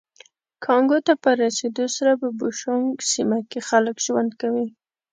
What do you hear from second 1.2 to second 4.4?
په رسېدو سره په بوشونګ سیمه کې خلک ژوند